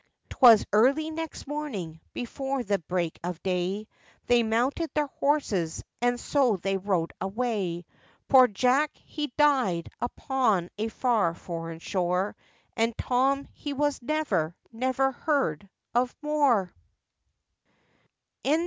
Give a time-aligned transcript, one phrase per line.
[0.31, 3.87] 'Twas early next morning, before the break of day,
[4.25, 7.85] They mounted their horses, and so they rode away.
[8.27, 12.35] Poor Jack, he died upon a far foreign shore,
[12.75, 16.73] And Tom, he was never, never heard of more!